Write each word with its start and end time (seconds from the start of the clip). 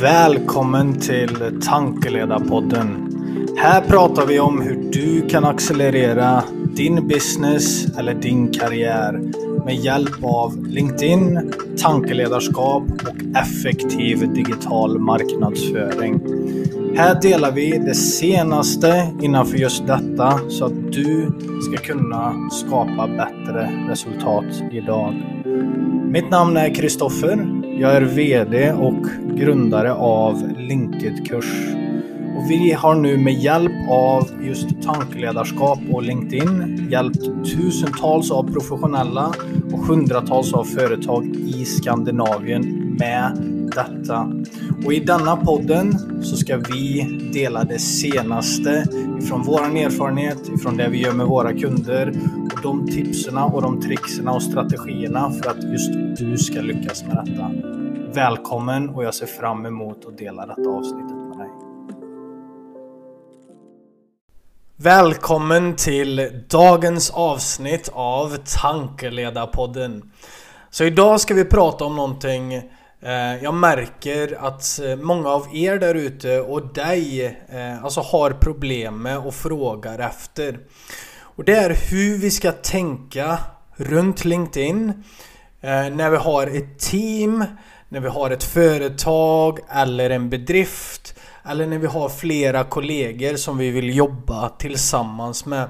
Välkommen 0.00 1.00
till 1.00 1.60
Tankeledarpodden. 1.62 3.08
Här 3.58 3.80
pratar 3.80 4.26
vi 4.26 4.40
om 4.40 4.62
hur 4.62 4.90
du 4.92 5.28
kan 5.28 5.44
accelerera 5.44 6.44
din 6.76 7.08
business 7.08 7.86
eller 7.98 8.14
din 8.14 8.52
karriär 8.52 9.20
med 9.64 9.74
hjälp 9.74 10.24
av 10.24 10.66
LinkedIn, 10.66 11.52
tankeledarskap 11.82 12.82
och 12.82 13.36
effektiv 13.36 14.32
digital 14.32 14.98
marknadsföring. 14.98 16.20
Här 16.96 17.20
delar 17.20 17.52
vi 17.52 17.78
det 17.78 17.94
senaste 17.94 19.12
innanför 19.20 19.56
just 19.56 19.86
detta 19.86 20.40
så 20.48 20.64
att 20.64 20.92
du 20.92 21.30
ska 21.60 21.84
kunna 21.86 22.50
skapa 22.50 23.06
bättre 23.06 23.70
resultat 23.88 24.62
idag. 24.72 25.14
Mitt 26.10 26.30
namn 26.30 26.56
är 26.56 26.74
Kristoffer. 26.74 27.61
Jag 27.78 27.96
är 27.96 28.02
VD 28.02 28.72
och 28.72 29.06
grundare 29.36 29.92
av 29.92 30.52
Linked-kurs. 30.58 31.74
Och 32.36 32.50
vi 32.50 32.72
har 32.72 32.94
nu 32.94 33.18
med 33.18 33.34
hjälp 33.34 33.72
av 33.90 34.28
just 34.42 34.82
tankeledarskap 34.82 35.78
och 35.92 36.02
LinkedIn 36.02 36.88
hjälpt 36.90 37.24
tusentals 37.44 38.30
av 38.30 38.52
professionella 38.52 39.34
och 39.72 39.78
hundratals 39.78 40.52
av 40.52 40.64
företag 40.64 41.26
i 41.26 41.64
Skandinavien 41.64 42.96
med 42.98 43.36
detta. 43.74 44.32
Och 44.84 44.92
i 44.92 45.00
denna 45.00 45.36
podden 45.36 45.98
så 46.22 46.36
ska 46.36 46.56
vi 46.56 47.06
dela 47.32 47.64
det 47.64 47.78
senaste 47.78 48.86
ifrån 49.18 49.42
våran 49.42 49.76
erfarenhet, 49.76 50.48
ifrån 50.54 50.76
det 50.76 50.88
vi 50.88 51.02
gör 51.02 51.12
med 51.12 51.26
våra 51.26 51.52
kunder 51.52 52.12
de 52.62 52.86
tipsen 52.86 53.38
och 53.38 53.62
de 53.62 53.80
trickserna 53.80 54.32
och 54.32 54.42
strategierna 54.42 55.30
för 55.30 55.50
att 55.50 55.64
just 55.72 55.92
du 56.18 56.38
ska 56.38 56.60
lyckas 56.60 57.04
med 57.04 57.24
detta. 57.24 57.50
Välkommen 58.14 58.88
och 58.88 59.04
jag 59.04 59.14
ser 59.14 59.26
fram 59.26 59.66
emot 59.66 60.04
att 60.04 60.18
dela 60.18 60.46
detta 60.46 60.70
avsnittet 60.70 61.16
med 61.16 61.38
dig. 61.38 61.48
Välkommen 64.76 65.76
till 65.76 66.42
dagens 66.48 67.10
avsnitt 67.10 67.90
av 67.92 68.36
Tankeledarpodden. 68.62 70.10
Så 70.70 70.84
idag 70.84 71.20
ska 71.20 71.34
vi 71.34 71.44
prata 71.44 71.84
om 71.84 71.96
någonting 71.96 72.54
eh, 73.00 73.42
jag 73.42 73.54
märker 73.54 74.36
att 74.40 74.80
eh, 74.80 74.96
många 74.96 75.28
av 75.28 75.46
er 75.52 75.78
där 75.78 75.94
ute 75.94 76.40
och 76.40 76.74
dig 76.74 77.24
eh, 77.48 77.84
alltså 77.84 78.00
har 78.00 78.30
problem 78.30 79.02
med 79.02 79.18
och 79.18 79.34
frågar 79.34 79.98
efter. 79.98 80.58
Och 81.36 81.44
det 81.44 81.56
är 81.56 81.76
hur 81.90 82.18
vi 82.18 82.30
ska 82.30 82.52
tänka 82.52 83.38
runt 83.76 84.24
LinkedIn 84.24 84.88
eh, 85.60 85.70
när 85.70 86.10
vi 86.10 86.16
har 86.16 86.46
ett 86.46 86.78
team 86.78 87.44
när 87.92 88.00
vi 88.00 88.08
har 88.08 88.30
ett 88.30 88.44
företag 88.44 89.58
eller 89.68 90.10
en 90.10 90.30
bedrift 90.30 91.14
eller 91.44 91.66
när 91.66 91.78
vi 91.78 91.86
har 91.86 92.08
flera 92.08 92.64
kollegor 92.64 93.36
som 93.36 93.58
vi 93.58 93.70
vill 93.70 93.96
jobba 93.96 94.48
tillsammans 94.48 95.46
med. 95.46 95.68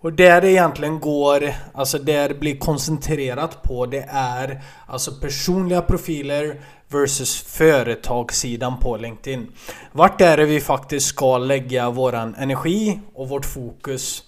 Och 0.00 0.12
där 0.12 0.40
det 0.40 0.50
egentligen 0.50 1.00
går, 1.00 1.54
alltså 1.74 1.98
där 1.98 2.28
det 2.28 2.34
blir 2.34 2.58
koncentrerat 2.58 3.62
på 3.62 3.86
det 3.86 4.06
är 4.10 4.62
alltså 4.86 5.12
personliga 5.12 5.82
profiler 5.82 6.60
versus 6.88 7.42
företagssidan 7.42 8.80
på 8.80 8.96
LinkedIn. 8.96 9.46
Vart 9.92 10.20
är 10.20 10.36
det 10.36 10.44
vi 10.44 10.60
faktiskt 10.60 11.06
ska 11.06 11.38
lägga 11.38 11.90
våran 11.90 12.34
energi 12.34 13.00
och 13.14 13.28
vårt 13.28 13.46
fokus? 13.46 14.22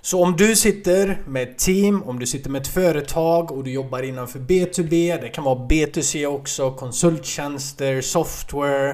Så 0.00 0.22
om 0.22 0.36
du 0.36 0.56
sitter 0.56 1.22
med 1.26 1.42
ett 1.42 1.58
team, 1.58 2.02
om 2.02 2.18
du 2.18 2.26
sitter 2.26 2.50
med 2.50 2.62
ett 2.62 2.68
företag 2.68 3.52
och 3.52 3.64
du 3.64 3.70
jobbar 3.70 4.02
innanför 4.02 4.38
B2B, 4.38 5.20
det 5.20 5.28
kan 5.28 5.44
vara 5.44 5.58
B2C 5.58 6.26
också, 6.26 6.70
konsulttjänster, 6.70 8.00
software, 8.00 8.90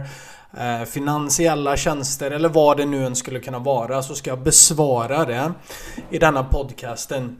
eh, 0.58 0.84
finansiella 0.86 1.76
tjänster 1.76 2.30
eller 2.30 2.48
vad 2.48 2.76
det 2.76 2.86
nu 2.86 3.06
än 3.06 3.16
skulle 3.16 3.40
kunna 3.40 3.58
vara 3.58 4.02
så 4.02 4.14
ska 4.14 4.30
jag 4.30 4.42
besvara 4.42 5.24
det 5.24 5.52
i 6.10 6.18
denna 6.18 6.44
podcasten. 6.44 7.36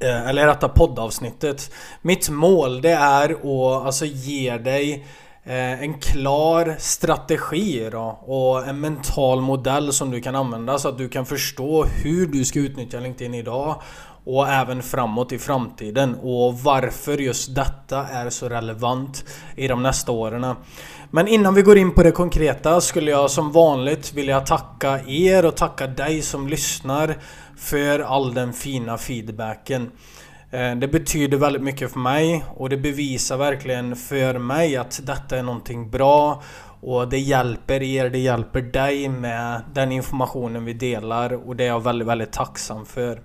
Eh, 0.00 0.28
eller 0.28 0.46
detta 0.46 0.68
poddavsnittet. 0.68 1.70
Mitt 2.02 2.28
mål 2.28 2.82
det 2.82 2.92
är 2.92 3.30
att 3.30 3.86
alltså 3.86 4.04
ge 4.04 4.58
dig 4.58 5.06
Eh, 5.44 5.82
en 5.82 6.00
klar 6.00 6.76
strategi 6.78 7.88
då, 7.92 8.18
och 8.20 8.68
en 8.68 8.80
mental 8.80 9.40
modell 9.40 9.92
som 9.92 10.10
du 10.10 10.20
kan 10.20 10.34
använda 10.34 10.78
så 10.78 10.88
att 10.88 10.98
du 10.98 11.08
kan 11.08 11.26
förstå 11.26 11.84
hur 11.84 12.26
du 12.26 12.44
ska 12.44 12.58
utnyttja 12.58 13.00
LinkedIn 13.00 13.34
idag 13.34 13.82
och 14.24 14.48
även 14.48 14.82
framåt 14.82 15.32
i 15.32 15.38
framtiden 15.38 16.14
och 16.22 16.58
varför 16.58 17.18
just 17.18 17.54
detta 17.54 18.06
är 18.06 18.30
så 18.30 18.48
relevant 18.48 19.24
i 19.56 19.68
de 19.68 19.82
nästa 19.82 20.12
åren. 20.12 20.54
Men 21.10 21.28
innan 21.28 21.54
vi 21.54 21.62
går 21.62 21.78
in 21.78 21.94
på 21.94 22.02
det 22.02 22.12
konkreta 22.12 22.80
skulle 22.80 23.10
jag 23.10 23.30
som 23.30 23.52
vanligt 23.52 24.12
vilja 24.14 24.40
tacka 24.40 25.00
er 25.06 25.44
och 25.44 25.56
tacka 25.56 25.86
dig 25.86 26.22
som 26.22 26.48
lyssnar 26.48 27.18
för 27.56 28.00
all 28.00 28.34
den 28.34 28.52
fina 28.52 28.98
feedbacken. 28.98 29.90
Eh, 30.50 30.76
det 30.76 30.88
betyder 30.88 31.38
väldigt 31.38 31.62
mycket 31.62 31.92
för 31.92 31.98
mig 31.98 32.44
och 32.56 32.68
det 32.68 32.76
bevisar 32.76 33.36
verkligen 33.36 33.96
för 33.96 34.38
mig 34.38 34.76
att 34.76 35.00
detta 35.06 35.38
är 35.38 35.42
någonting 35.42 35.90
bra 35.90 36.42
och 36.80 37.08
det 37.08 37.18
hjälper 37.18 37.82
er, 37.82 38.10
det 38.10 38.18
hjälper 38.18 38.60
dig 38.60 39.08
med 39.08 39.62
den 39.74 39.92
informationen 39.92 40.64
vi 40.64 40.72
delar 40.72 41.48
och 41.48 41.56
det 41.56 41.64
är 41.64 41.68
jag 41.68 41.84
väldigt, 41.84 42.08
väldigt 42.08 42.32
tacksam 42.32 42.86
för. 42.86 43.20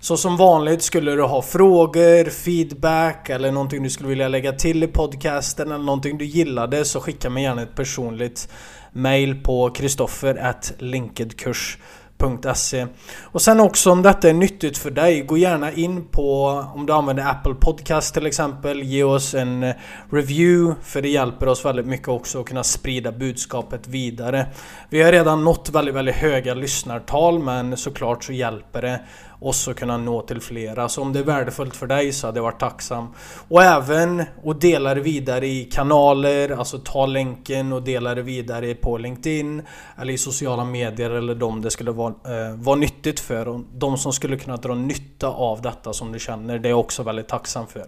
Så 0.00 0.16
som 0.16 0.36
vanligt 0.36 0.82
skulle 0.82 1.12
du 1.12 1.22
ha 1.22 1.42
frågor, 1.42 2.30
feedback 2.30 3.30
eller 3.30 3.52
någonting 3.52 3.82
du 3.82 3.90
skulle 3.90 4.08
vilja 4.08 4.28
lägga 4.28 4.52
till 4.52 4.82
i 4.82 4.86
podcasten 4.86 5.72
eller 5.72 5.84
någonting 5.84 6.18
du 6.18 6.24
gillade 6.24 6.84
så 6.84 7.00
skicka 7.00 7.30
mig 7.30 7.42
gärna 7.42 7.62
ett 7.62 7.74
personligt 7.74 8.48
mail 8.92 9.42
på 9.42 9.70
kristoffer.linkedkurs.se 9.70 11.97
www.apple.se 12.18 12.86
Och 13.22 13.42
sen 13.42 13.60
också 13.60 13.90
om 13.90 14.02
detta 14.02 14.28
är 14.28 14.32
nyttigt 14.32 14.78
för 14.78 14.90
dig, 14.90 15.20
gå 15.20 15.36
gärna 15.36 15.72
in 15.72 16.04
på 16.04 16.46
om 16.74 16.86
du 16.86 16.92
använder 16.92 17.30
Apple 17.30 17.54
Podcast 17.54 18.14
till 18.14 18.26
exempel, 18.26 18.82
ge 18.82 19.02
oss 19.02 19.34
en 19.34 19.62
eh, 19.62 19.74
review 20.10 20.80
för 20.82 21.02
det 21.02 21.08
hjälper 21.08 21.48
oss 21.48 21.64
väldigt 21.64 21.86
mycket 21.86 22.08
också 22.08 22.40
att 22.40 22.46
kunna 22.46 22.64
sprida 22.64 23.12
budskapet 23.12 23.88
vidare. 23.88 24.46
Vi 24.90 25.02
har 25.02 25.12
redan 25.12 25.44
nått 25.44 25.70
väldigt, 25.72 25.94
väldigt 25.94 26.14
höga 26.14 26.54
lyssnartal 26.54 27.38
men 27.38 27.76
såklart 27.76 28.24
så 28.24 28.32
hjälper 28.32 28.82
det 28.82 29.00
oss 29.40 29.68
att 29.68 29.76
kunna 29.76 29.96
nå 29.96 30.22
till 30.22 30.40
flera. 30.40 30.88
Så 30.88 31.02
om 31.02 31.12
det 31.12 31.18
är 31.18 31.24
värdefullt 31.24 31.76
för 31.76 31.86
dig 31.86 32.12
så 32.12 32.26
hade 32.26 32.38
jag 32.38 32.44
varit 32.44 32.60
tacksam. 32.60 33.08
Och 33.48 33.62
även 33.62 34.24
att 34.44 34.60
dela 34.60 34.94
det 34.94 35.00
vidare 35.00 35.46
i 35.46 35.64
kanaler, 35.64 36.58
alltså 36.58 36.78
ta 36.78 37.06
länken 37.06 37.72
och 37.72 37.82
dela 37.82 38.14
det 38.14 38.22
vidare 38.22 38.74
på 38.74 38.98
LinkedIn 38.98 39.62
eller 40.00 40.12
i 40.12 40.18
sociala 40.18 40.64
medier 40.64 41.10
eller 41.10 41.34
de 41.34 41.62
det 41.62 41.70
skulle 41.70 41.90
vara, 41.90 42.14
eh, 42.24 42.54
vara 42.56 42.76
nyttigt 42.76 43.20
för. 43.20 43.48
Och 43.48 43.60
de 43.74 43.98
som 43.98 44.12
skulle 44.12 44.36
kunna 44.36 44.56
dra 44.56 44.74
nytta 44.74 45.28
av 45.28 45.62
detta 45.62 45.92
som 45.92 46.12
du 46.12 46.18
känner, 46.18 46.58
det 46.58 46.68
är 46.68 46.70
jag 46.70 46.80
också 46.80 47.02
väldigt 47.02 47.28
tacksam 47.28 47.66
för. 47.66 47.84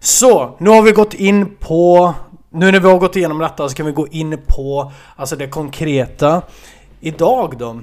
Så, 0.00 0.56
nu 0.58 0.70
har 0.70 0.82
vi 0.82 0.92
gått 0.92 1.14
in 1.14 1.56
på... 1.56 2.14
Nu 2.50 2.72
när 2.72 2.80
vi 2.80 2.88
har 2.88 2.98
gått 2.98 3.16
igenom 3.16 3.38
detta 3.38 3.68
så 3.68 3.74
kan 3.74 3.86
vi 3.86 3.92
gå 3.92 4.06
in 4.06 4.38
på 4.46 4.92
alltså 5.16 5.36
det 5.36 5.48
konkreta. 5.48 6.42
Idag 7.00 7.58
då 7.58 7.80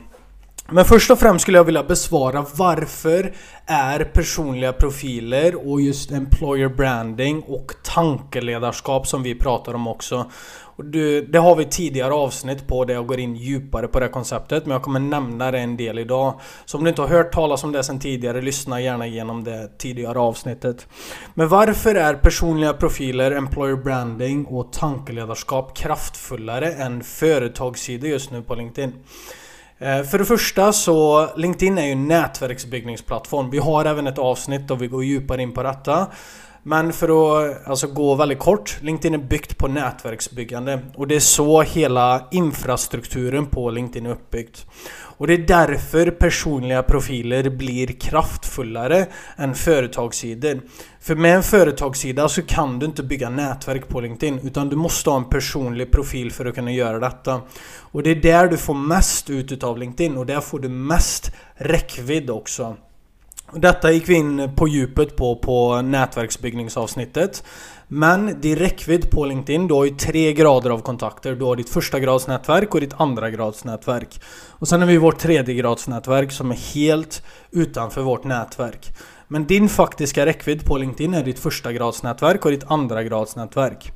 men 0.72 0.86
först 0.86 1.12
och 1.12 1.20
främst 1.20 1.42
skulle 1.42 1.58
jag 1.58 1.66
vilja 1.66 1.84
besvara 1.84 2.46
varför 2.56 3.34
är 3.66 4.04
personliga 4.04 4.74
profiler 4.74 5.70
och 5.72 5.82
just 5.82 6.12
employer 6.12 6.70
branding 6.70 7.42
och 7.42 7.74
tankeledarskap 7.84 9.08
som 9.08 9.24
vi 9.24 9.36
pratar 9.36 9.74
om 9.74 9.88
också. 9.88 10.32
Och 10.76 10.86
det, 10.86 11.22
det 11.22 11.40
har 11.40 11.56
vi 11.56 11.66
tidigare 11.66 12.14
avsnitt 12.14 12.68
på 12.68 12.86
där 12.86 12.94
jag 12.94 13.08
går 13.08 13.20
in 13.20 13.36
djupare 13.36 13.88
på 13.88 14.00
det 14.00 14.08
konceptet 14.08 14.66
men 14.66 14.72
jag 14.72 14.82
kommer 14.82 15.00
nämna 15.00 15.52
det 15.52 15.60
en 15.60 15.78
del 15.78 16.00
idag. 16.00 16.40
Så 16.66 16.78
om 16.78 16.84
du 16.84 16.90
inte 16.90 17.02
har 17.02 17.10
hört 17.10 17.32
talas 17.32 17.64
om 17.64 17.72
det 17.72 17.84
sen 17.84 18.00
tidigare, 18.00 18.42
lyssna 18.42 18.82
gärna 18.82 19.08
igenom 19.08 19.44
det 19.44 19.78
tidigare 19.78 20.20
avsnittet. 20.20 20.88
Men 21.34 21.48
varför 21.48 21.96
är 21.96 22.14
personliga 22.14 22.74
profiler, 22.74 23.32
employer 23.32 23.76
branding 23.76 24.46
och 24.46 24.74
tankeledarskap 24.74 25.78
kraftfullare 25.78 26.72
än 26.72 27.04
företagssidor 27.04 28.10
just 28.10 28.32
nu 28.32 28.42
på 28.42 28.56
LinkedIn? 28.56 28.94
Eh, 29.84 30.04
för 30.04 30.20
det 30.20 30.26
första 30.26 30.74
så 30.74 31.28
LinkedIn 31.36 31.78
är 31.78 31.86
ju 31.86 31.92
en 31.92 32.08
nätverksbyggningsplattform. 32.08 33.50
Vi 33.50 33.58
har 33.58 33.86
även 33.86 34.08
ett 34.08 34.18
avsnitt 34.18 34.68
där 34.68 34.76
vi 34.76 34.88
går 34.88 35.04
djupare 35.04 35.42
in 35.42 35.52
på 35.52 35.64
detta. 35.64 36.08
Men 36.66 36.94
för 36.94 37.10
att 37.10 37.68
alltså, 37.68 37.88
gå 37.88 38.16
väldigt 38.16 38.40
kort, 38.40 38.78
LinkedIn 38.82 39.14
är 39.14 39.24
byggt 39.24 39.58
på 39.58 39.68
nätverksbyggande 39.68 40.80
och 40.96 41.08
det 41.08 41.16
är 41.16 41.20
så 41.20 41.62
hela 41.62 42.28
infrastrukturen 42.32 43.46
på 43.46 43.70
LinkedIn 43.70 44.06
är 44.06 44.12
uppbyggt. 44.12 44.66
Och 45.18 45.28
det 45.28 45.34
är 45.34 45.38
därför 45.48 46.12
personliga 46.12 46.84
profiler 46.84 47.50
blir 47.50 47.88
kraftfullare 47.88 49.06
än 49.38 49.56
företagssidor. 49.56 50.62
För 51.00 51.16
med 51.16 51.36
en 51.36 51.44
företagssida 51.44 52.30
så 52.30 52.42
kan 52.42 52.80
du 52.80 52.86
inte 52.86 53.04
bygga 53.04 53.30
nätverk 53.30 53.88
på 53.88 54.02
LinkedIn 54.02 54.40
utan 54.44 54.70
du 54.70 54.76
måste 54.76 55.10
ha 55.10 55.18
en 55.18 55.30
personlig 55.30 55.92
profil 55.92 56.32
för 56.32 56.46
att 56.46 56.56
kunna 56.56 56.72
göra 56.72 57.00
detta. 57.00 57.42
Och 57.78 58.04
det 58.04 58.10
är 58.10 58.16
där 58.16 58.48
du 58.48 58.58
får 58.58 58.74
mest 58.74 59.30
ut 59.30 59.52
utav 59.52 59.78
LinkedIn 59.78 60.18
och 60.18 60.26
där 60.26 60.42
får 60.42 60.60
du 60.60 60.70
mest 60.70 61.32
räckvidd 61.56 62.30
också. 62.30 62.78
Detta 63.56 63.92
gick 63.92 64.10
vi 64.10 64.14
in 64.14 64.52
på 64.56 64.68
djupet 64.68 65.16
på 65.16 65.36
på 65.36 65.82
nätverksbyggningsavsnittet. 65.82 67.44
Men 67.88 68.42
din 68.42 68.56
räckvidd 68.56 69.12
på 69.12 69.26
LinkedIn, 69.26 69.68
du 69.68 69.74
har 69.74 69.86
ju 69.86 69.96
tre 69.96 70.34
grader 70.34 70.70
av 70.70 70.80
kontakter. 70.80 71.36
Du 71.36 71.46
har 71.46 71.56
ditt 71.56 71.70
första 71.70 72.00
gradsnätverk 72.00 72.76
och 72.76 72.82
ditt 72.82 72.94
andra 72.98 73.30
gradsnätverk. 73.30 74.22
Och 74.50 74.68
sen 74.68 74.82
har 74.82 74.88
vi 74.88 74.98
vårt 74.98 75.20
tredje 75.20 75.56
gradsnätverk 75.56 76.32
som 76.32 76.52
är 76.52 76.74
helt 76.76 77.24
utanför 77.52 78.02
vårt 78.02 78.24
nätverk. 78.24 78.92
Men 79.28 79.46
din 79.46 79.70
faktiska 79.70 80.26
räckvidd 80.26 80.66
på 80.66 80.78
LinkedIn 80.78 81.14
är 81.14 81.24
ditt 81.24 81.40
första 81.40 81.74
gradsnätverk 81.74 82.46
och 82.46 82.52
ditt 82.52 82.72
andra 82.72 83.04
gradsnätverk. 83.04 83.92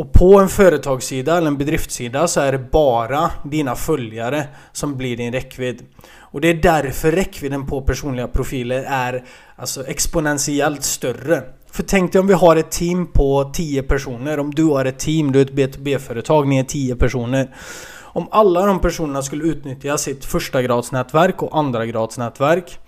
Och 0.00 0.12
på 0.12 0.38
en 0.38 0.48
företagssida 0.48 1.36
eller 1.36 1.46
en 1.46 1.56
bedriftssida 1.56 2.28
så 2.28 2.40
är 2.40 2.52
det 2.52 2.58
bara 2.58 3.30
dina 3.44 3.74
följare 3.74 4.48
som 4.72 4.96
blir 4.96 5.16
din 5.16 5.32
räckvidd. 5.32 5.82
Och 6.18 6.40
det 6.40 6.48
är 6.48 6.54
därför 6.54 7.12
räckvidden 7.12 7.66
på 7.66 7.82
personliga 7.82 8.28
profiler 8.28 8.84
är 8.88 9.24
alltså 9.56 9.86
exponentiellt 9.86 10.82
större. 10.82 11.42
För 11.70 11.82
tänk 11.82 12.12
dig 12.12 12.20
om 12.20 12.26
vi 12.26 12.34
har 12.34 12.56
ett 12.56 12.70
team 12.70 13.06
på 13.12 13.50
10 13.54 13.82
personer. 13.82 14.38
Om 14.38 14.54
du 14.54 14.64
har 14.64 14.84
ett 14.84 14.98
team, 14.98 15.32
du 15.32 15.40
är 15.40 15.44
ett 15.44 15.52
B2B-företag, 15.52 16.48
ni 16.48 16.58
är 16.58 16.64
10 16.64 16.96
personer. 16.96 17.56
Om 17.96 18.28
alla 18.30 18.66
de 18.66 18.80
personerna 18.80 19.22
skulle 19.22 19.44
utnyttja 19.44 19.98
sitt 19.98 20.24
första 20.24 20.62
gradsnätverk 20.62 21.42
och 21.42 21.58
andra 21.58 21.86
gradsnätverk 21.86 22.78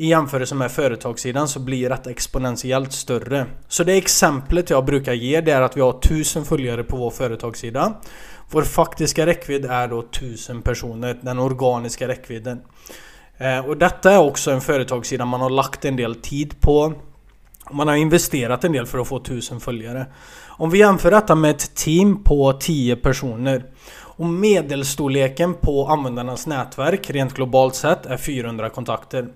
i 0.00 0.08
jämförelse 0.08 0.54
med 0.54 0.72
företagssidan 0.72 1.48
så 1.48 1.60
blir 1.60 1.88
detta 1.88 2.10
exponentiellt 2.10 2.92
större. 2.92 3.46
Så 3.68 3.84
det 3.84 3.92
exemplet 3.92 4.70
jag 4.70 4.84
brukar 4.84 5.12
ge 5.12 5.40
det 5.40 5.52
är 5.52 5.62
att 5.62 5.76
vi 5.76 5.80
har 5.80 5.98
1000 5.98 6.44
följare 6.44 6.84
på 6.84 6.96
vår 6.96 7.10
företagssida. 7.10 7.94
Vår 8.50 8.62
faktiska 8.62 9.26
räckvidd 9.26 9.64
är 9.64 9.88
då 9.88 10.00
1000 10.00 10.62
personer, 10.62 11.18
den 11.22 11.38
organiska 11.38 12.08
räckvidden. 12.08 12.60
Eh, 13.38 13.58
och 13.58 13.76
detta 13.76 14.12
är 14.12 14.18
också 14.18 14.50
en 14.50 14.60
företagssida 14.60 15.24
man 15.24 15.40
har 15.40 15.50
lagt 15.50 15.84
en 15.84 15.96
del 15.96 16.14
tid 16.14 16.60
på. 16.60 16.92
Man 17.70 17.88
har 17.88 17.94
investerat 17.94 18.64
en 18.64 18.72
del 18.72 18.86
för 18.86 18.98
att 18.98 19.08
få 19.08 19.16
1000 19.16 19.60
följare. 19.60 20.06
Om 20.46 20.70
vi 20.70 20.78
jämför 20.78 21.10
detta 21.10 21.34
med 21.34 21.50
ett 21.50 21.74
team 21.74 22.24
på 22.24 22.52
10 22.52 22.96
personer 22.96 23.64
och 24.00 24.26
medelstorleken 24.26 25.54
på 25.54 25.86
användarnas 25.86 26.46
nätverk 26.46 27.10
rent 27.10 27.34
globalt 27.34 27.74
sett 27.74 28.06
är 28.06 28.16
400 28.16 28.70
kontakter. 28.70 29.28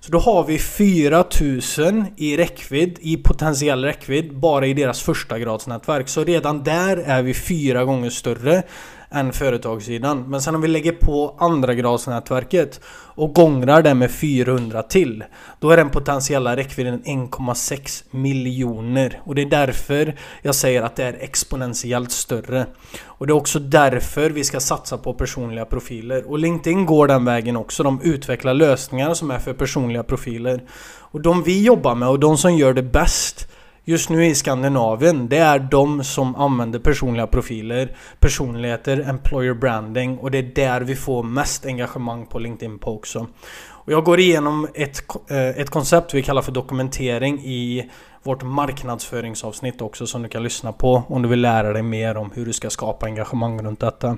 Så 0.00 0.12
då 0.12 0.18
har 0.18 0.44
vi 0.44 0.58
4000 0.58 2.06
i 2.16 2.36
räckvidd, 2.36 2.98
i 3.00 3.16
potentiell 3.16 3.84
räckvidd, 3.84 4.36
bara 4.38 4.66
i 4.66 4.74
deras 4.74 5.02
första 5.02 5.38
gradsnätverk. 5.38 6.08
Så 6.08 6.24
redan 6.24 6.62
där 6.62 6.96
är 6.96 7.22
vi 7.22 7.34
fyra 7.34 7.84
gånger 7.84 8.10
större 8.10 8.62
än 9.10 9.32
företagssidan. 9.32 10.30
Men 10.30 10.42
sen 10.42 10.54
om 10.54 10.60
vi 10.60 10.68
lägger 10.68 10.92
på 10.92 11.36
andra 11.38 11.74
gradsnätverket 11.74 12.80
och 13.18 13.34
gångrar 13.34 13.82
det 13.82 13.94
med 13.94 14.10
400 14.10 14.82
till. 14.82 15.24
Då 15.60 15.70
är 15.70 15.76
den 15.76 15.90
potentiella 15.90 16.56
räckvidden 16.56 17.02
1,6 17.02 18.04
miljoner. 18.10 19.20
Och 19.24 19.34
det 19.34 19.42
är 19.42 19.50
därför 19.50 20.16
jag 20.42 20.54
säger 20.54 20.82
att 20.82 20.96
det 20.96 21.04
är 21.04 21.16
exponentiellt 21.20 22.12
större. 22.12 22.66
Och 23.04 23.26
det 23.26 23.30
är 23.30 23.36
också 23.36 23.58
därför 23.58 24.30
vi 24.30 24.44
ska 24.44 24.60
satsa 24.60 24.98
på 24.98 25.14
personliga 25.14 25.64
profiler. 25.64 26.30
Och 26.30 26.38
LinkedIn 26.38 26.86
går 26.86 27.06
den 27.06 27.24
vägen 27.24 27.56
också. 27.56 27.82
De 27.82 28.00
utvecklar 28.02 28.54
lösningar 28.54 29.14
som 29.14 29.30
är 29.30 29.38
för 29.38 29.52
personliga 29.52 30.02
profiler. 30.02 30.62
Och 31.10 31.20
de 31.20 31.42
vi 31.42 31.64
jobbar 31.64 31.94
med 31.94 32.08
och 32.08 32.20
de 32.20 32.38
som 32.38 32.54
gör 32.56 32.72
det 32.72 32.82
bäst 32.82 33.48
just 33.88 34.10
nu 34.10 34.26
i 34.26 34.34
Skandinavien, 34.34 35.28
det 35.28 35.36
är 35.36 35.58
de 35.58 36.04
som 36.04 36.36
använder 36.36 36.78
personliga 36.78 37.26
profiler, 37.26 37.96
personligheter, 38.20 39.08
employer 39.08 39.54
branding 39.54 40.18
och 40.18 40.30
det 40.30 40.38
är 40.38 40.42
där 40.42 40.80
vi 40.80 40.96
får 40.96 41.22
mest 41.22 41.66
engagemang 41.66 42.26
på 42.26 42.38
LinkedIn 42.38 42.78
på 42.78 42.94
också. 42.94 43.26
Och 43.68 43.92
jag 43.92 44.04
går 44.04 44.20
igenom 44.20 44.68
ett, 44.74 44.98
eh, 45.30 45.48
ett 45.48 45.70
koncept 45.70 46.14
vi 46.14 46.22
kallar 46.22 46.42
för 46.42 46.52
dokumentering 46.52 47.38
i 47.38 47.90
vårt 48.22 48.42
marknadsföringsavsnitt 48.42 49.82
också 49.82 50.06
som 50.06 50.22
du 50.22 50.28
kan 50.28 50.42
lyssna 50.42 50.72
på 50.72 51.02
om 51.08 51.22
du 51.22 51.28
vill 51.28 51.40
lära 51.40 51.72
dig 51.72 51.82
mer 51.82 52.16
om 52.16 52.30
hur 52.34 52.46
du 52.46 52.52
ska 52.52 52.70
skapa 52.70 53.06
engagemang 53.06 53.62
runt 53.62 53.80
detta. 53.80 54.16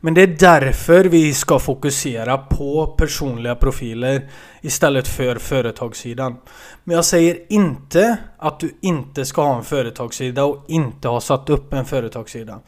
Men 0.00 0.14
det 0.14 0.22
är 0.22 0.26
därför 0.26 1.04
vi 1.04 1.34
ska 1.34 1.58
fokusera 1.58 2.38
på 2.38 2.86
personliga 2.86 3.54
profiler 3.54 4.28
istället 4.60 5.08
för 5.08 5.36
företagssidan. 5.36 6.36
Men 6.84 6.96
jag 6.96 7.04
säger 7.04 7.38
inte 7.48 8.16
att 8.38 8.60
du 8.60 8.78
inte 8.82 9.24
ska 9.24 9.42
ha 9.42 9.56
en 9.56 9.64
företagssida 9.64 10.44
och 10.44 10.64
inte 10.68 11.08
ha 11.08 11.20
satt 11.20 11.50
upp 11.50 11.72
en 11.72 11.84
företagssida. 11.84 12.60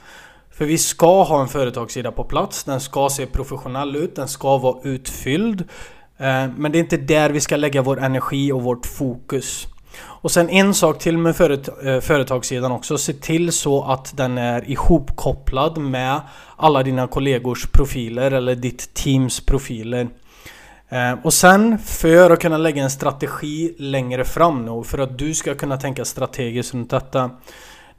För 0.50 0.64
vi 0.64 0.78
ska 0.78 1.22
ha 1.22 1.42
en 1.42 1.48
företagssida 1.48 2.12
på 2.12 2.24
plats, 2.24 2.64
den 2.64 2.80
ska 2.80 3.08
se 3.08 3.26
professionell 3.26 3.96
ut, 3.96 4.16
den 4.16 4.28
ska 4.28 4.58
vara 4.58 4.80
utfylld. 4.82 5.60
Eh, 6.18 6.48
men 6.56 6.72
det 6.72 6.78
är 6.78 6.80
inte 6.80 6.96
där 6.96 7.30
vi 7.30 7.40
ska 7.40 7.56
lägga 7.56 7.82
vår 7.82 8.00
energi 8.00 8.52
och 8.52 8.62
vårt 8.62 8.86
fokus. 8.86 9.68
Och 9.98 10.30
sen 10.30 10.50
en 10.50 10.74
sak 10.74 10.98
till 10.98 11.18
med 11.18 11.36
företag, 11.36 11.86
eh, 11.86 12.00
företagssidan 12.00 12.72
också. 12.72 12.98
Se 12.98 13.12
till 13.12 13.52
så 13.52 13.84
att 13.84 14.16
den 14.16 14.38
är 14.38 14.70
ihopkopplad 14.70 15.78
med 15.78 16.20
alla 16.56 16.82
dina 16.82 17.06
kollegors 17.06 17.66
profiler 17.66 18.30
eller 18.30 18.54
ditt 18.54 18.94
teams 18.94 19.40
profiler. 19.40 20.08
Eh, 20.88 21.12
och 21.22 21.34
sen 21.34 21.78
för 21.78 22.30
att 22.30 22.40
kunna 22.40 22.58
lägga 22.58 22.82
en 22.82 22.90
strategi 22.90 23.74
längre 23.78 24.24
fram 24.24 24.64
nu 24.64 24.84
för 24.84 24.98
att 24.98 25.18
du 25.18 25.34
ska 25.34 25.54
kunna 25.54 25.76
tänka 25.76 26.04
strategiskt 26.04 26.74
runt 26.74 26.90
detta. 26.90 27.30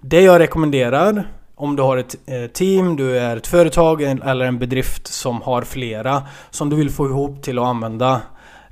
Det 0.02 0.22
jag 0.22 0.40
rekommenderar 0.40 1.28
om 1.56 1.76
du 1.76 1.84
har 1.84 1.98
ett 1.98 2.16
eh, 2.26 2.46
team, 2.48 2.96
du 2.96 3.18
är 3.18 3.38
ett 3.38 3.48
företag 3.48 4.02
eller 4.02 4.46
en 4.46 4.60
bedrift 4.60 5.08
som 5.08 5.42
har 5.42 5.62
flera 5.62 6.24
som 6.50 6.70
du 6.70 6.76
vill 6.76 6.90
få 6.90 7.06
ihop 7.06 7.44
till 7.44 7.60
att 7.60 7.66
använda 7.66 8.22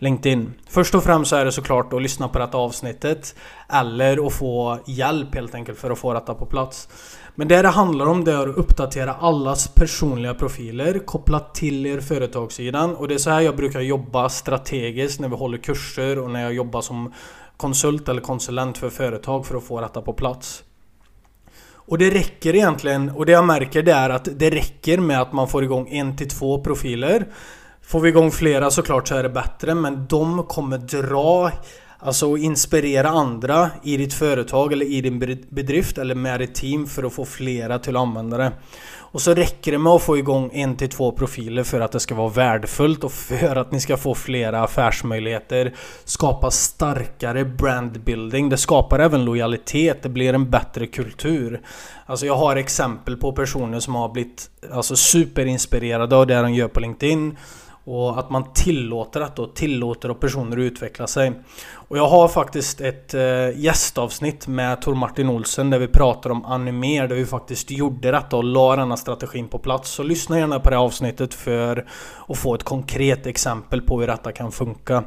LinkedIn. 0.06 0.54
Först 0.69 0.96
och 0.96 1.04
främst 1.04 1.30
så 1.30 1.36
är 1.36 1.46
det 1.46 1.52
såklart 1.52 1.94
att 1.94 2.02
lyssna 2.02 2.28
på 2.28 2.40
detta 2.40 2.57
avsnittet 2.57 3.36
eller 3.69 4.28
att 4.28 4.34
få 4.34 4.80
hjälp 4.86 5.36
helt 5.36 5.56
enkelt 5.56 5.80
för 5.80 5.92
att 5.92 6.00
få 6.00 6.13
detta 6.13 6.34
på 6.34 6.46
plats. 6.46 6.90
Men 7.36 7.48
det 7.48 7.62
det 7.62 7.68
handlar 7.68 8.06
om 8.06 8.24
det 8.24 8.34
är 8.34 8.48
att 8.48 8.57
uppdatera 8.57 9.13
allas 9.13 9.68
personliga 9.68 10.34
profiler 10.34 11.00
kopplat 11.00 11.56
till 11.56 11.86
er 11.86 12.00
företagssidan 12.00 12.96
och 12.96 13.07
det 13.07 13.13
är 13.13 13.18
så 13.18 13.30
här 13.30 13.42
jag 13.42 13.56
brukar 13.56 13.81
jobba 13.81 14.30
strategiskt 14.30 15.19
när 15.19 15.30
vi 15.30 15.36
håller 15.36 15.57
kurser 15.57 16.19
och 16.19 16.31
när 16.31 16.42
jag 16.44 16.54
jobbar 16.54 16.81
som 16.81 17.13
konsult 17.57 18.10
eller 18.10 18.22
konsulent 18.22 18.78
för 18.78 18.90
företag 18.90 19.46
för 19.46 19.57
att 19.57 19.63
få 19.63 19.81
detta 19.81 20.02
på 20.02 20.13
plats. 20.13 20.63
Och 21.88 21.98
det 21.98 22.10
räcker 22.10 22.56
egentligen, 22.56 23.10
och 23.10 23.25
det 23.25 23.31
jag 23.31 23.46
märker 23.46 23.84
det 23.84 23.92
är 23.92 24.10
att 24.10 24.28
det 24.40 24.50
räcker 24.50 24.98
med 24.98 25.22
att 25.22 25.34
man 25.34 25.48
får 25.48 25.63
igång 25.63 25.90
en 25.90 26.18
till 26.18 26.30
två 26.30 26.63
profiler 26.63 27.25
Får 27.88 28.00
vi 28.00 28.10
igång 28.10 28.32
flera 28.32 28.72
såklart 28.72 29.08
så 29.08 29.16
är 29.16 29.24
det 29.24 29.30
bättre 29.30 29.76
men 29.76 30.06
de 30.08 30.44
kommer 30.44 30.78
dra 30.78 31.52
Alltså 32.00 32.38
inspirera 32.38 33.10
andra 33.10 33.70
i 33.84 33.98
ditt 33.98 34.14
företag 34.14 34.74
eller 34.74 34.86
i 34.86 35.02
din 35.02 35.20
bedrift 35.50 35.98
eller 35.98 36.16
med 36.16 36.40
ditt 36.40 36.56
team 36.56 36.88
för 36.88 37.04
att 37.04 37.14
få 37.14 37.26
flera 37.26 37.80
till 37.80 37.98
användare. 37.98 38.52
Och 38.98 39.21
så 39.21 39.33
räcker 39.33 39.71
det 39.71 39.78
med 39.78 39.94
att 39.94 40.02
få 40.02 40.18
igång 40.18 40.50
en 40.54 40.78
till 40.78 40.90
två 40.90 41.12
profiler 41.12 41.64
för 41.64 41.81
att 41.81 41.92
det 41.92 42.00
ska 42.00 42.16
vara 42.16 42.30
värdefullt 42.30 43.04
och 43.04 43.12
för 43.12 43.56
att 43.56 43.71
ni 43.71 43.80
ska 43.80 43.98
få 43.98 44.16
flera 44.16 44.64
affärsmöjligheter. 44.64 45.74
Skapa 46.04 46.52
starkare 46.52 47.45
brandbuilding. 47.45 48.50
Det 48.50 48.57
skapar 48.57 49.00
även 49.00 49.26
lojalitet. 49.26 50.04
Det 50.04 50.09
blir 50.09 50.33
en 50.33 50.50
bättre 50.50 50.88
kultur. 50.88 51.62
Alltså 52.06 52.26
jag 52.26 52.36
har 52.36 52.56
exempel 52.56 53.18
på 53.18 53.31
personer 53.31 53.80
som 53.80 53.95
har 53.95 54.09
blivit 54.09 54.50
alltså 54.71 54.95
superinspirerade 54.95 56.16
av 56.16 56.28
det 56.28 56.42
de 56.42 56.54
gör 56.54 56.68
på 56.68 56.80
LinkedIn. 56.80 57.38
Och 57.87 58.19
att 58.19 58.30
man 58.30 58.54
tillåter 58.54 59.21
att 59.21 59.39
och 59.39 59.56
tillåter 59.56 60.09
att 60.09 60.19
personer 60.19 60.57
utveckla 60.57 61.07
sig. 61.07 61.33
Och 61.73 61.97
jag 61.97 62.07
har 62.07 62.27
faktiskt 62.27 62.81
ett 62.81 63.13
eh, 63.13 63.59
gästavsnitt 63.59 64.47
med 64.47 64.81
Tor 64.81 64.95
Martin 64.95 65.30
Olsen 65.30 65.69
där 65.69 65.80
vi 65.80 65.87
pratar 65.87 66.30
om 66.30 66.45
animer 66.45 67.07
där 67.07 67.15
vi 67.15 67.25
faktiskt 67.25 67.71
gjorde 67.71 68.11
detta 68.11 68.37
och 68.37 68.44
la 68.44 68.75
denna 68.75 68.97
strategin 68.97 69.47
på 69.47 69.59
plats. 69.59 69.89
Så 69.89 70.04
lyssna 70.04 70.39
gärna 70.39 70.59
på 70.59 70.69
det 70.69 70.77
avsnittet 70.77 71.33
för 71.33 71.87
att 72.27 72.37
få 72.37 72.56
ett 72.56 72.63
konkret 72.63 73.27
exempel 73.27 73.81
på 73.81 73.99
hur 73.99 74.07
detta 74.07 74.31
kan 74.31 74.51
funka. 74.51 75.04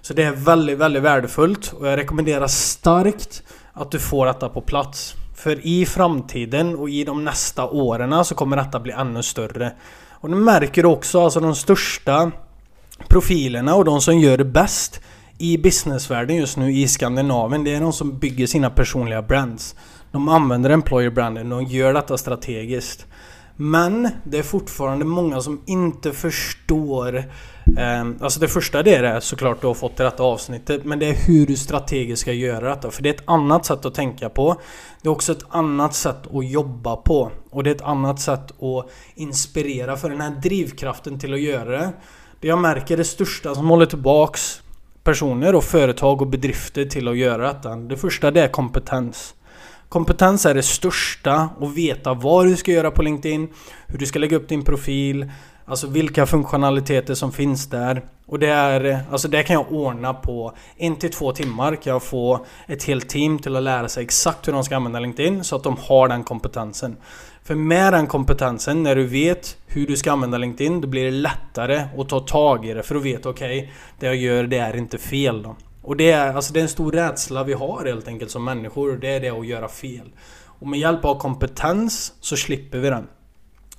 Så 0.00 0.14
det 0.14 0.22
är 0.22 0.32
väldigt, 0.32 0.78
väldigt 0.78 1.02
värdefullt 1.02 1.72
och 1.72 1.88
jag 1.88 1.98
rekommenderar 1.98 2.46
starkt 2.46 3.42
att 3.72 3.90
du 3.90 3.98
får 3.98 4.26
detta 4.26 4.48
på 4.48 4.60
plats. 4.60 5.14
För 5.36 5.66
i 5.66 5.86
framtiden 5.86 6.76
och 6.76 6.90
i 6.90 7.04
de 7.04 7.24
nästa 7.24 7.68
åren 7.68 8.24
så 8.24 8.34
kommer 8.34 8.56
detta 8.56 8.80
bli 8.80 8.92
ännu 8.92 9.22
större. 9.22 9.72
Och 10.20 10.30
nu 10.30 10.36
märker 10.36 10.82
du 10.82 10.88
också 10.88 11.24
alltså 11.24 11.40
de 11.40 11.54
största 11.54 12.30
profilerna 13.08 13.74
och 13.74 13.84
de 13.84 14.00
som 14.00 14.18
gör 14.18 14.38
det 14.38 14.44
bäst 14.44 15.00
i 15.38 15.58
businessvärlden 15.58 16.36
just 16.36 16.56
nu 16.56 16.72
i 16.72 16.88
Skandinavien. 16.88 17.64
Det 17.64 17.74
är 17.74 17.80
de 17.80 17.92
som 17.92 18.18
bygger 18.18 18.46
sina 18.46 18.70
personliga 18.70 19.22
brands. 19.22 19.74
De 20.12 20.28
använder 20.28 20.70
employer 20.70 21.10
branden 21.10 21.52
och 21.52 21.62
gör 21.62 21.94
detta 21.94 22.18
strategiskt. 22.18 23.06
Men 23.62 24.08
det 24.24 24.38
är 24.38 24.42
fortfarande 24.42 25.04
många 25.04 25.40
som 25.40 25.60
inte 25.66 26.12
förstår 26.12 27.18
eh, 27.78 28.06
Alltså 28.20 28.40
det 28.40 28.48
första 28.48 28.82
det 28.82 28.94
är 28.94 29.20
såklart 29.20 29.60
du 29.60 29.66
har 29.66 29.74
fått 29.74 30.00
i 30.00 30.02
detta 30.02 30.22
avsnittet 30.22 30.84
Men 30.84 30.98
det 30.98 31.06
är 31.06 31.14
hur 31.14 31.46
du 31.46 31.56
strategiskt 31.56 32.22
ska 32.22 32.32
göra 32.32 32.68
detta. 32.68 32.90
För 32.90 33.02
det 33.02 33.08
är 33.08 33.14
ett 33.14 33.22
annat 33.24 33.66
sätt 33.66 33.84
att 33.84 33.94
tänka 33.94 34.28
på. 34.28 34.60
Det 35.02 35.08
är 35.08 35.12
också 35.12 35.32
ett 35.32 35.44
annat 35.48 35.94
sätt 35.94 36.34
att 36.34 36.50
jobba 36.50 36.96
på. 36.96 37.30
Och 37.50 37.64
det 37.64 37.70
är 37.70 37.74
ett 37.74 37.82
annat 37.82 38.20
sätt 38.20 38.62
att 38.62 38.90
inspirera 39.14 39.96
för 39.96 40.10
den 40.10 40.20
här 40.20 40.30
drivkraften 40.30 41.18
till 41.18 41.34
att 41.34 41.40
göra 41.40 41.70
det. 41.70 41.92
Det 42.40 42.48
jag 42.48 42.58
märker 42.58 42.96
det 42.96 43.04
största 43.04 43.54
som 43.54 43.68
håller 43.68 43.86
tillbaks 43.86 44.62
personer 45.04 45.54
och 45.54 45.64
företag 45.64 46.22
och 46.22 46.28
bedrifter 46.28 46.84
till 46.84 47.08
att 47.08 47.16
göra 47.16 47.52
detta. 47.52 47.76
Det 47.76 47.96
första 47.96 48.30
det 48.30 48.40
är 48.40 48.48
kompetens. 48.48 49.34
Kompetens 49.90 50.46
är 50.46 50.54
det 50.54 50.62
största 50.62 51.48
och 51.58 51.78
veta 51.78 52.14
vad 52.14 52.46
du 52.46 52.56
ska 52.56 52.72
göra 52.72 52.90
på 52.90 53.02
LinkedIn, 53.02 53.48
hur 53.86 53.98
du 53.98 54.06
ska 54.06 54.18
lägga 54.18 54.36
upp 54.36 54.48
din 54.48 54.64
profil, 54.64 55.30
alltså 55.64 55.86
vilka 55.86 56.26
funktionaliteter 56.26 57.14
som 57.14 57.32
finns 57.32 57.66
där. 57.66 58.04
Och 58.26 58.38
det 58.38 58.48
är, 58.48 59.00
alltså 59.10 59.28
det 59.28 59.42
kan 59.42 59.54
jag 59.54 59.72
ordna 59.72 60.14
på 60.14 60.52
en 60.76 60.96
till 60.96 61.12
två 61.12 61.32
timmar 61.32 61.76
kan 61.76 61.92
jag 61.92 62.02
få 62.02 62.46
ett 62.66 62.84
helt 62.84 63.08
team 63.08 63.38
till 63.38 63.56
att 63.56 63.62
lära 63.62 63.88
sig 63.88 64.04
exakt 64.04 64.48
hur 64.48 64.52
de 64.52 64.64
ska 64.64 64.76
använda 64.76 65.00
LinkedIn 65.00 65.44
så 65.44 65.56
att 65.56 65.62
de 65.62 65.76
har 65.80 66.08
den 66.08 66.24
kompetensen. 66.24 66.96
För 67.44 67.54
med 67.54 67.92
den 67.92 68.06
kompetensen, 68.06 68.82
när 68.82 68.96
du 68.96 69.06
vet 69.06 69.56
hur 69.66 69.86
du 69.86 69.96
ska 69.96 70.12
använda 70.12 70.38
LinkedIn, 70.38 70.80
då 70.80 70.88
blir 70.88 71.04
det 71.04 71.10
lättare 71.10 71.84
att 71.98 72.08
ta 72.08 72.20
tag 72.20 72.66
i 72.66 72.74
det 72.74 72.82
för 72.82 72.94
att 72.94 73.02
veta 73.02 73.28
okej, 73.28 73.58
okay, 73.58 73.70
det 73.98 74.06
jag 74.06 74.16
gör 74.16 74.44
det 74.44 74.58
är 74.58 74.76
inte 74.76 74.98
fel 74.98 75.42
då. 75.42 75.56
Och 75.82 75.96
det 75.96 76.10
är, 76.10 76.34
alltså 76.34 76.52
det 76.52 76.60
är 76.60 76.62
en 76.62 76.68
stor 76.68 76.92
rädsla 76.92 77.44
vi 77.44 77.52
har 77.52 77.84
helt 77.86 78.08
enkelt 78.08 78.30
som 78.30 78.44
människor, 78.44 78.96
det 78.96 79.08
är 79.08 79.20
det 79.20 79.30
att 79.30 79.46
göra 79.46 79.68
fel. 79.68 80.10
Och 80.44 80.66
med 80.66 80.80
hjälp 80.80 81.04
av 81.04 81.18
kompetens 81.18 82.12
så 82.20 82.36
slipper 82.36 82.78
vi 82.78 82.90
den. 82.90 83.06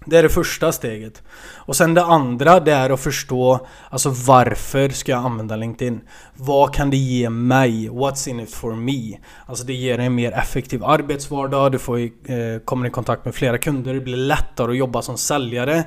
Det 0.06 0.18
är 0.18 0.24
det 0.24 0.30
första 0.30 0.72
steget. 0.72 1.24
Och 1.56 1.76
sen 1.76 1.94
det 1.94 2.04
andra 2.04 2.60
det 2.60 2.72
är 2.72 2.90
att 2.90 3.00
förstå 3.00 3.68
Alltså 3.90 4.10
varför 4.10 4.90
ska 4.90 5.12
jag 5.12 5.26
använda 5.26 5.56
LinkedIn? 5.56 6.02
Vad 6.36 6.74
kan 6.74 6.90
det 6.90 6.98
ge 6.98 7.30
mig? 7.30 7.90
What's 7.90 8.30
in 8.30 8.40
it 8.40 8.54
for 8.54 8.76
me? 8.76 9.18
Alltså 9.46 9.66
det 9.66 9.74
ger 9.74 10.00
en 10.00 10.16
mer 10.16 10.32
effektiv 10.32 10.84
arbetsvardag, 10.84 11.72
du 11.72 11.80
får 11.80 12.00
eh, 12.00 12.60
kommer 12.66 12.88
i 12.88 12.90
kontakt 12.90 13.26
med 13.26 13.36
flera 13.36 13.58
kunder, 13.58 13.94
det 13.94 14.00
blir 14.00 14.18
lättare 14.18 14.72
att 14.72 14.78
jobba 14.78 15.02
som 15.02 15.18
säljare. 15.18 15.84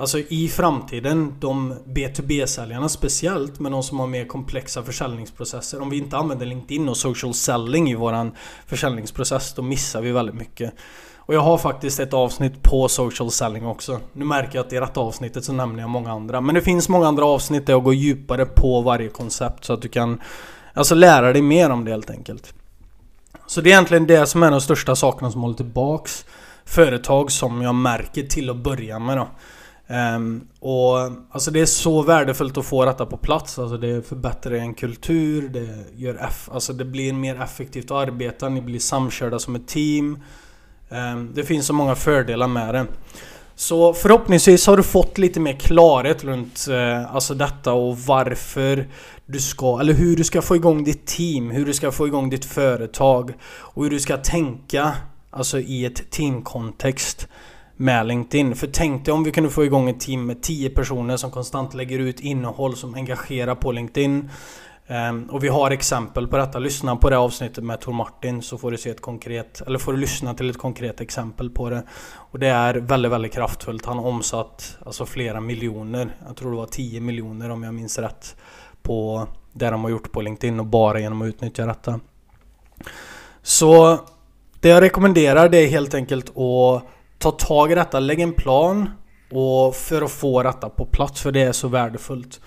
Alltså 0.00 0.18
i 0.18 0.48
framtiden, 0.48 1.34
de 1.40 1.74
B2B-säljarna 1.86 2.88
speciellt, 2.88 3.60
men 3.60 3.72
de 3.72 3.82
som 3.82 4.00
har 4.00 4.06
mer 4.06 4.24
komplexa 4.24 4.82
försäljningsprocesser. 4.82 5.82
Om 5.82 5.90
vi 5.90 5.98
inte 5.98 6.16
använder 6.16 6.46
LinkedIn 6.46 6.88
och 6.88 6.96
social 6.96 7.34
selling 7.34 7.90
i 7.90 7.94
våran 7.94 8.32
försäljningsprocess, 8.66 9.54
då 9.54 9.62
missar 9.62 10.00
vi 10.00 10.12
väldigt 10.12 10.34
mycket. 10.34 10.74
Och 11.16 11.34
jag 11.34 11.40
har 11.40 11.58
faktiskt 11.58 12.00
ett 12.00 12.14
avsnitt 12.14 12.62
på 12.62 12.88
social 12.88 13.30
selling 13.30 13.66
också. 13.66 14.00
Nu 14.12 14.24
märker 14.24 14.58
jag 14.58 14.66
att 14.66 14.72
i 14.72 14.76
detta 14.76 15.00
avsnittet 15.00 15.44
så 15.44 15.52
nämner 15.52 15.80
jag 15.80 15.90
många 15.90 16.12
andra. 16.12 16.40
Men 16.40 16.54
det 16.54 16.60
finns 16.60 16.88
många 16.88 17.08
andra 17.08 17.24
avsnitt 17.24 17.66
där 17.66 17.72
jag 17.72 17.84
går 17.84 17.94
djupare 17.94 18.46
på 18.46 18.80
varje 18.80 19.08
koncept 19.08 19.64
så 19.64 19.72
att 19.72 19.82
du 19.82 19.88
kan 19.88 20.20
alltså 20.74 20.94
lära 20.94 21.32
dig 21.32 21.42
mer 21.42 21.70
om 21.70 21.84
det 21.84 21.90
helt 21.90 22.10
enkelt. 22.10 22.54
Så 23.46 23.60
det 23.60 23.70
är 23.70 23.72
egentligen 23.72 24.06
det 24.06 24.26
som 24.26 24.42
är 24.42 24.50
de 24.50 24.60
största 24.60 24.96
sakerna 24.96 25.30
som 25.30 25.40
håller 25.40 25.56
tillbaks 25.56 26.24
företag 26.64 27.32
som 27.32 27.62
jag 27.62 27.74
märker 27.74 28.22
till 28.22 28.50
att 28.50 28.56
börja 28.56 28.98
med 28.98 29.16
då. 29.16 29.28
Um, 29.90 30.48
och 30.60 30.98
alltså 31.30 31.50
det 31.50 31.60
är 31.60 31.66
så 31.66 32.02
värdefullt 32.02 32.58
att 32.58 32.66
få 32.66 32.84
detta 32.84 33.06
på 33.06 33.16
plats. 33.16 33.58
Alltså 33.58 33.76
det 33.76 34.08
förbättrar 34.08 34.54
en 34.54 34.74
kultur, 34.74 35.48
det 35.48 35.84
gör 35.96 36.14
eff 36.14 36.48
alltså 36.52 36.72
det 36.72 36.84
blir 36.84 37.12
mer 37.12 37.42
effektivt 37.42 37.84
att 37.84 38.08
arbeta, 38.08 38.48
ni 38.48 38.60
blir 38.60 38.78
samkörda 38.78 39.38
som 39.38 39.56
ett 39.56 39.68
team. 39.68 40.18
Um, 40.88 41.32
det 41.34 41.44
finns 41.44 41.66
så 41.66 41.72
många 41.72 41.94
fördelar 41.94 42.48
med 42.48 42.74
det. 42.74 42.86
Så 43.54 43.94
förhoppningsvis 43.94 44.66
har 44.66 44.76
du 44.76 44.82
fått 44.82 45.18
lite 45.18 45.40
mer 45.40 45.52
klarhet 45.52 46.24
runt 46.24 46.66
uh, 46.70 47.14
alltså 47.14 47.34
detta 47.34 47.72
och 47.72 47.98
varför 47.98 48.88
du 49.26 49.40
ska, 49.40 49.80
eller 49.80 49.92
hur 49.92 50.16
du 50.16 50.24
ska 50.24 50.42
få 50.42 50.56
igång 50.56 50.84
ditt 50.84 51.06
team, 51.06 51.50
hur 51.50 51.66
du 51.66 51.74
ska 51.74 51.92
få 51.92 52.06
igång 52.06 52.30
ditt 52.30 52.44
företag 52.44 53.34
och 53.42 53.84
hur 53.84 53.90
du 53.90 54.00
ska 54.00 54.16
tänka 54.16 54.92
alltså 55.30 55.58
i 55.58 55.84
ett 55.84 56.10
teamkontext 56.10 57.28
med 57.80 58.06
LinkedIn. 58.06 58.54
För 58.54 58.66
tänk 58.66 59.04
dig 59.04 59.14
om 59.14 59.24
vi 59.24 59.32
kunde 59.32 59.50
få 59.50 59.64
igång 59.64 59.88
ett 59.88 60.00
team 60.00 60.26
med 60.26 60.42
10 60.42 60.70
personer 60.70 61.16
som 61.16 61.30
konstant 61.30 61.74
lägger 61.74 61.98
ut 61.98 62.20
innehåll 62.20 62.76
som 62.76 62.94
engagerar 62.94 63.54
på 63.54 63.72
LinkedIn. 63.72 64.30
Ehm, 64.86 65.30
och 65.30 65.44
vi 65.44 65.48
har 65.48 65.70
exempel 65.70 66.28
på 66.28 66.36
detta. 66.36 66.58
Lyssna 66.58 66.96
på 66.96 67.10
det 67.10 67.18
avsnittet 67.18 67.64
med 67.64 67.80
Tor 67.80 67.92
Martin 67.92 68.42
så 68.42 68.58
får 68.58 68.70
du 68.70 68.78
se 68.78 68.90
ett 68.90 69.00
konkret, 69.00 69.62
eller 69.66 69.78
får 69.78 69.92
du 69.92 69.98
lyssna 69.98 70.34
till 70.34 70.50
ett 70.50 70.58
konkret 70.58 71.00
exempel 71.00 71.50
på 71.50 71.70
det. 71.70 71.82
Och 72.14 72.38
det 72.38 72.46
är 72.46 72.74
väldigt, 72.74 73.12
väldigt 73.12 73.32
kraftfullt. 73.32 73.86
Han 73.86 73.98
har 73.98 74.06
omsatt 74.06 74.76
alltså 74.86 75.06
flera 75.06 75.40
miljoner. 75.40 76.16
Jag 76.26 76.36
tror 76.36 76.50
det 76.50 76.56
var 76.56 76.66
10 76.66 77.00
miljoner 77.00 77.50
om 77.50 77.62
jag 77.62 77.74
minns 77.74 77.98
rätt. 77.98 78.36
På 78.82 79.26
det 79.52 79.70
de 79.70 79.82
har 79.82 79.90
gjort 79.90 80.12
på 80.12 80.20
LinkedIn 80.20 80.60
och 80.60 80.66
bara 80.66 81.00
genom 81.00 81.22
att 81.22 81.28
utnyttja 81.28 81.66
detta. 81.66 82.00
Så 83.42 83.98
det 84.60 84.68
jag 84.68 84.82
rekommenderar 84.82 85.48
det 85.48 85.58
är 85.58 85.68
helt 85.68 85.94
enkelt 85.94 86.30
att 86.30 86.82
ta 87.20 87.30
tag 87.30 87.72
i 87.72 87.74
detta, 87.74 88.00
lägg 88.00 88.20
en 88.20 88.32
plan 88.32 88.90
och 89.30 89.74
för 89.74 90.02
att 90.02 90.10
få 90.10 90.42
detta 90.42 90.68
på 90.68 90.84
plats 90.84 91.22
för 91.22 91.32
det 91.32 91.42
är 91.42 91.52
så 91.52 91.68
värdefullt. 91.68 92.40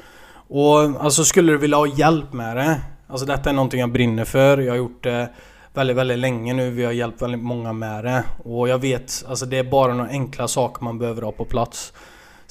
Och 0.48 0.80
alltså 0.80 1.24
skulle 1.24 1.51
du 1.51 1.58
vilja 1.58 1.77
ha 1.77 1.88
hjälp 1.88 2.34
med 2.34 2.58
det 2.58 2.82
Alltså 3.13 3.25
detta 3.25 3.50
är 3.50 3.53
någonting 3.53 3.80
jag 3.80 3.92
brinner 3.92 4.25
för. 4.25 4.58
Jag 4.58 4.72
har 4.72 4.77
gjort 4.77 5.03
det 5.03 5.30
väldigt, 5.74 5.98
väldigt 5.98 6.20
länge 6.20 6.53
nu. 6.53 6.70
Vi 6.70 6.86
har 6.86 6.92
hjälpt 6.92 7.22
väldigt 7.22 7.44
många 7.44 7.74
med 7.74 8.03
det. 8.03 8.24
Och 8.44 8.70
jag 8.70 8.80
vet, 8.80 9.25
alltså 9.30 9.46
det 9.46 9.58
är 9.58 9.63
bara 9.63 9.94
några 9.94 10.10
enkla 10.10 10.48
saker 10.48 10.84
man 10.84 11.00
behöver 11.00 11.22
ha 11.22 11.32
på 11.32 11.46
plats. 11.46 11.94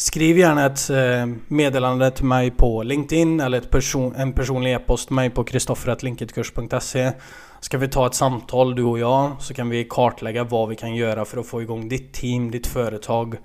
Skriv 0.02 0.38
gärna 0.38 0.66
ett 0.66 0.90
eh, 0.90 1.34
meddelande 1.48 2.10
till 2.10 2.24
mig 2.24 2.50
på 2.50 2.82
LinkedIn 2.82 3.40
eller 3.40 3.58
ett 3.58 3.70
person, 3.70 4.14
en 4.16 4.32
personlig 4.32 4.72
e-post 4.74 5.06
till 5.06 5.14
mig 5.14 5.30
på 5.30 5.44
kristoffer.linkedkurs.se 5.44 7.12
Ska 7.60 7.78
vi 7.78 7.88
ta 7.88 8.06
ett 8.06 8.14
samtal 8.14 8.74
du 8.74 8.82
och 8.82 8.98
jag 8.98 9.32
så 9.40 9.54
kan 9.54 9.68
vi 9.68 9.84
kartlägga 9.84 10.44
vad 10.44 10.68
vi 10.68 10.76
kan 10.76 10.94
göra 10.94 11.24
för 11.24 11.40
att 11.40 11.46
få 11.46 11.62
igång 11.62 11.88
ditt 11.88 12.12
team, 12.12 12.50
ditt 12.50 12.66
företag 12.66 13.36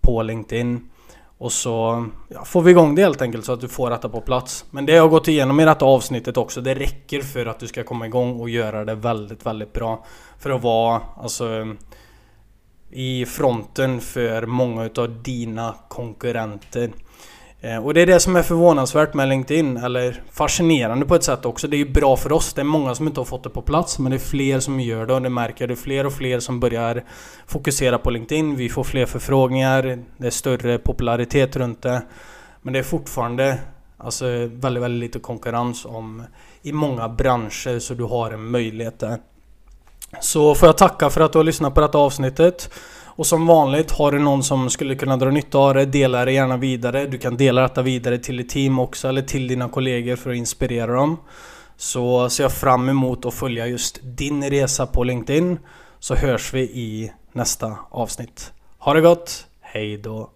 på 0.00 0.22
LinkedIn. 0.22 0.90
Och 1.38 1.52
så 1.52 2.06
ja, 2.28 2.44
får 2.44 2.62
vi 2.62 2.70
igång 2.70 2.94
det 2.94 3.02
helt 3.02 3.22
enkelt 3.22 3.44
så 3.44 3.52
att 3.52 3.60
du 3.60 3.68
får 3.68 3.90
detta 3.90 4.08
på 4.08 4.20
plats. 4.20 4.64
Men 4.70 4.86
det 4.86 4.92
jag 4.92 5.02
har 5.02 5.08
gått 5.08 5.28
igenom 5.28 5.60
i 5.60 5.64
detta 5.64 5.84
avsnittet 5.84 6.36
också, 6.36 6.60
det 6.60 6.74
räcker 6.74 7.20
för 7.20 7.46
att 7.46 7.60
du 7.60 7.66
ska 7.66 7.84
komma 7.84 8.06
igång 8.06 8.40
och 8.40 8.50
göra 8.50 8.84
det 8.84 8.94
väldigt, 8.94 9.46
väldigt 9.46 9.72
bra. 9.72 10.04
För 10.38 10.50
att 10.50 10.62
vara 10.62 11.00
alltså 11.16 11.76
i 12.90 13.26
fronten 13.26 14.00
för 14.00 14.46
många 14.46 14.84
utav 14.84 15.22
dina 15.22 15.74
konkurrenter. 15.88 16.90
Eh, 17.60 17.84
och 17.84 17.94
det 17.94 18.00
är 18.00 18.06
det 18.06 18.20
som 18.20 18.36
är 18.36 18.42
förvånansvärt 18.42 19.14
med 19.14 19.28
LinkedIn, 19.28 19.76
eller 19.76 20.22
fascinerande 20.32 21.06
på 21.06 21.14
ett 21.14 21.24
sätt 21.24 21.44
också. 21.46 21.68
Det 21.68 21.76
är 21.76 21.78
ju 21.78 21.92
bra 21.92 22.16
för 22.16 22.32
oss, 22.32 22.54
det 22.54 22.60
är 22.60 22.64
många 22.64 22.94
som 22.94 23.06
inte 23.06 23.20
har 23.20 23.24
fått 23.24 23.42
det 23.42 23.50
på 23.50 23.62
plats 23.62 23.98
men 23.98 24.10
det 24.10 24.16
är 24.16 24.18
fler 24.18 24.60
som 24.60 24.80
gör 24.80 25.06
det 25.06 25.14
och 25.14 25.22
det 25.22 25.28
märker 25.28 25.66
det 25.66 25.74
är 25.74 25.76
fler 25.76 26.06
och 26.06 26.12
fler 26.12 26.40
som 26.40 26.60
börjar 26.60 27.04
fokusera 27.46 27.98
på 27.98 28.10
LinkedIn. 28.10 28.56
Vi 28.56 28.68
får 28.68 28.84
fler 28.84 29.06
förfrågningar, 29.06 29.98
det 30.16 30.26
är 30.26 30.30
större 30.30 30.78
popularitet 30.78 31.56
runt 31.56 31.82
det. 31.82 32.02
Men 32.62 32.72
det 32.72 32.78
är 32.78 32.82
fortfarande 32.82 33.58
alltså, 33.98 34.26
väldigt, 34.52 34.82
väldigt 34.82 35.00
lite 35.00 35.18
konkurrens 35.18 35.84
om 35.84 36.22
i 36.62 36.72
många 36.72 37.08
branscher 37.08 37.78
så 37.78 37.94
du 37.94 38.04
har 38.04 38.30
en 38.30 38.44
möjlighet 38.50 38.98
där. 38.98 39.18
Så 40.20 40.54
får 40.54 40.68
jag 40.68 40.78
tacka 40.78 41.10
för 41.10 41.20
att 41.20 41.32
du 41.32 41.38
har 41.38 41.44
lyssnat 41.44 41.74
på 41.74 41.80
detta 41.80 41.98
avsnittet. 41.98 42.70
Och 43.04 43.26
som 43.26 43.46
vanligt, 43.46 43.90
har 43.90 44.12
du 44.12 44.18
någon 44.18 44.42
som 44.42 44.70
skulle 44.70 44.94
kunna 44.94 45.16
dra 45.16 45.30
nytta 45.30 45.58
av 45.58 45.74
det, 45.74 45.84
dela 45.84 46.24
det 46.24 46.32
gärna 46.32 46.56
vidare. 46.56 47.06
Du 47.06 47.18
kan 47.18 47.36
dela 47.36 47.62
detta 47.62 47.82
vidare 47.82 48.18
till 48.18 48.36
ditt 48.36 48.48
team 48.48 48.78
också, 48.78 49.08
eller 49.08 49.22
till 49.22 49.48
dina 49.48 49.68
kollegor 49.68 50.16
för 50.16 50.30
att 50.30 50.36
inspirera 50.36 50.92
dem. 50.92 51.16
Så 51.76 52.30
ser 52.30 52.44
jag 52.44 52.52
fram 52.52 52.88
emot 52.88 53.24
att 53.24 53.34
följa 53.34 53.66
just 53.66 53.98
din 54.02 54.50
resa 54.50 54.86
på 54.86 55.04
LinkedIn. 55.04 55.58
Så 55.98 56.14
hörs 56.14 56.54
vi 56.54 56.60
i 56.60 57.12
nästa 57.32 57.76
avsnitt. 57.90 58.52
Ha 58.78 58.94
det 58.94 59.00
gott, 59.00 59.46
hej 59.60 59.96
då! 59.96 60.30